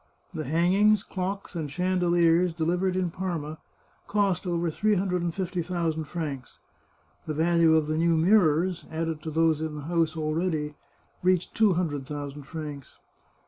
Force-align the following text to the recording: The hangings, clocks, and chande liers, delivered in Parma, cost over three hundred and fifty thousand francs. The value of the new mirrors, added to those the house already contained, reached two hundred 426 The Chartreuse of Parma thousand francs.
The 0.33 0.45
hangings, 0.45 1.03
clocks, 1.03 1.53
and 1.55 1.69
chande 1.69 2.01
liers, 2.01 2.55
delivered 2.55 2.95
in 2.95 3.11
Parma, 3.11 3.59
cost 4.07 4.47
over 4.47 4.71
three 4.71 4.95
hundred 4.95 5.21
and 5.21 5.31
fifty 5.31 5.61
thousand 5.61 6.05
francs. 6.05 6.57
The 7.27 7.35
value 7.35 7.75
of 7.75 7.85
the 7.85 7.99
new 7.99 8.17
mirrors, 8.17 8.85
added 8.89 9.21
to 9.21 9.29
those 9.29 9.59
the 9.59 9.69
house 9.81 10.17
already 10.17 10.49
contained, 10.69 10.75
reached 11.21 11.53
two 11.53 11.73
hundred 11.73 12.07
426 12.07 12.09
The 12.09 12.09
Chartreuse 12.09 12.09
of 12.09 12.09
Parma 12.11 12.27
thousand 12.27 12.43
francs. 12.45 12.97